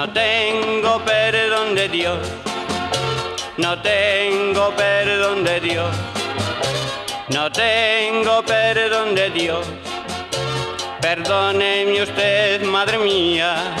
[0.00, 2.18] No tengo perdón de Dios,
[3.58, 5.94] no tengo perdón de Dios,
[7.28, 9.66] no tengo perdón de Dios.
[11.02, 13.76] Perdóneme usted, madre mía.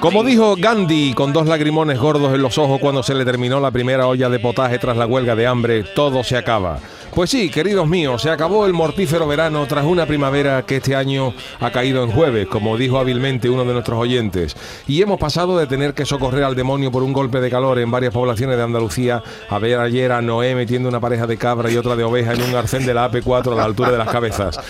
[0.00, 3.70] Como dijo Gandhi, con dos lagrimones gordos en los ojos cuando se le terminó la
[3.70, 6.78] primera olla de potaje tras la huelga de hambre, todo se acaba.
[7.14, 11.34] Pues sí, queridos míos, se acabó el mortífero verano tras una primavera que este año
[11.58, 14.56] ha caído en jueves, como dijo hábilmente uno de nuestros oyentes.
[14.86, 17.90] Y hemos pasado de tener que socorrer al demonio por un golpe de calor en
[17.90, 21.76] varias poblaciones de Andalucía a ver ayer a Noé metiendo una pareja de cabra y
[21.76, 24.60] otra de oveja en un arcén de la AP4 a la altura de las cabezas.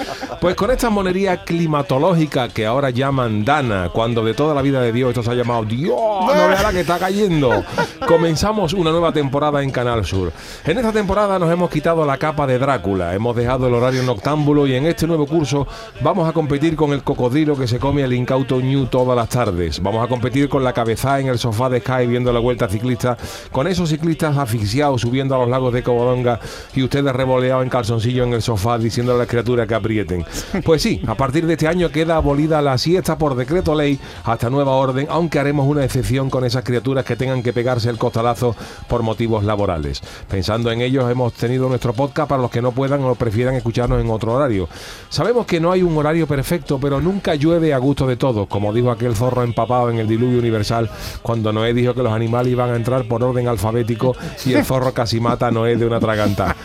[0.41, 4.93] Pues con esta monería climatológica que ahora llaman Dana, cuando de toda la vida de
[4.93, 7.65] Dios esto se ha llamado Dios, no vea la que está cayendo.
[8.07, 10.33] Comenzamos una nueva temporada en Canal Sur.
[10.65, 14.65] En esta temporada nos hemos quitado la capa de Drácula, hemos dejado el horario noctámbulo
[14.65, 15.67] y en este nuevo curso
[16.01, 19.83] vamos a competir con el cocodrilo que se come el incauto New todas las tardes.
[19.83, 23.17] Vamos a competir con la cabeza en el sofá de Sky viendo la vuelta ciclista,
[23.51, 26.39] con esos ciclistas asfixiados subiendo a los lagos de Covadonga
[26.73, 30.25] y ustedes revoleados en calzoncillo en el sofá diciendo a las criaturas que aprieten.
[30.65, 34.51] Pues sí, a partir de este año queda abolida la siesta por decreto ley hasta
[34.51, 38.55] nueva orden, aunque haremos una excepción con esas criaturas que tengan que pegarse el costalazo
[38.87, 40.01] por motivos laborales.
[40.29, 44.01] Pensando en ellos hemos tenido nuestro podcast para los que no puedan o prefieran escucharnos
[44.01, 44.69] en otro horario.
[45.09, 48.73] Sabemos que no hay un horario perfecto, pero nunca llueve a gusto de todos, como
[48.73, 50.91] dijo aquel zorro empapado en el diluvio universal
[51.23, 54.93] cuando Noé dijo que los animales iban a entrar por orden alfabético y el zorro
[54.93, 56.57] casi mata a Noé de una traganta.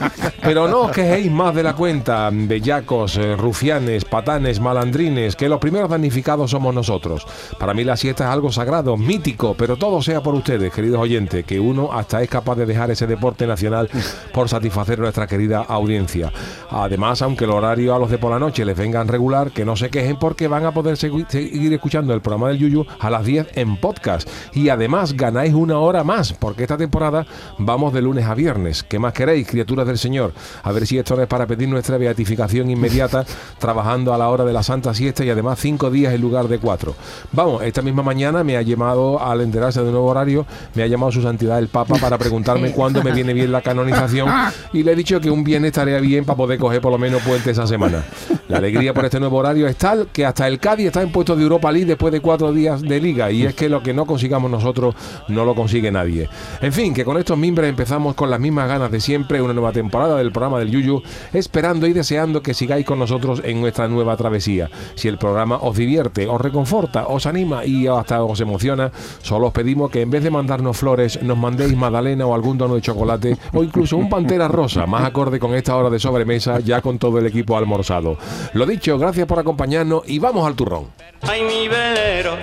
[0.42, 5.60] Pero no os quejéis más de la cuenta, bellacos, eh, rufianes, patanes, malandrines, que los
[5.60, 7.26] primeros damnificados somos nosotros.
[7.60, 11.46] Para mí la siesta es algo sagrado, mítico, pero todo sea por ustedes, queridos oyentes,
[11.46, 13.90] que uno hasta es capaz de dejar ese deporte nacional
[14.34, 16.32] por satisfacer nuestra querida audiencia.
[16.70, 19.76] Además, aunque el horario a los de por la noche les vengan regular, que no
[19.76, 23.26] se quejen porque van a poder segui- seguir escuchando el programa del Yuyu a las
[23.26, 24.28] 10 en podcast.
[24.54, 27.26] Y además ganáis una hora más, porque esta temporada
[27.58, 28.84] vamos de lunes a viernes.
[28.84, 30.34] ¿Qué más queréis, criaturas del Señor?
[30.64, 33.26] A ver si esto no es para pedir nuestra beatificación inmediata,
[33.60, 36.60] trabajando a la hora de la Santa Siesta y además cinco días en lugar de
[36.60, 36.96] cuatro.
[37.32, 40.88] Vamos, esta misma mañana me ha llamado, al enterarse de un nuevo horario, me ha
[40.88, 44.30] llamado su santidad el Papa para preguntarme cuándo me viene bien la canonización
[44.74, 47.22] y le he dicho que un viernes estaría bien para poder coger por lo menos
[47.22, 48.04] puente esa semana.
[48.48, 51.38] La alegría por este nuevo horario es tal que hasta el Cádiz está en puestos
[51.38, 54.06] de Europa League después de cuatro días de liga y es que lo que no
[54.06, 54.96] consigamos nosotros
[55.28, 56.30] no lo consigue nadie.
[56.62, 59.72] En fin, que con estos mimbres empezamos con las mismas ganas de siempre una nueva
[59.72, 61.02] temporada del programa del Yuyu,
[61.34, 64.70] esperando y deseando que sigáis con nosotros en nuestra nueva travesía.
[64.96, 68.92] Si el programa os divierte, os reconforta, os anima y hasta os emociona,
[69.22, 72.76] solo os pedimos que en vez de mandarnos flores, nos mandéis magdalena o algún dono
[72.76, 76.82] de chocolate o incluso un pantera rosa, más acorde con esta hora de sobremesa, ya
[76.82, 78.16] con todo el equipo almorzado.
[78.54, 80.90] Lo dicho, gracias por acompañarnos y vamos al turrón.
[81.24, 82.38] Ay, mi velero,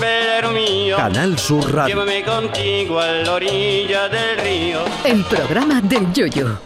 [0.00, 0.96] velero mío.
[0.96, 1.94] Canal Sur Radio.
[1.94, 4.78] Llévame contigo a la orilla del río.
[5.04, 6.58] El programa del Yoyo.